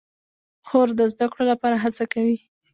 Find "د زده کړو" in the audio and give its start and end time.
0.99-1.43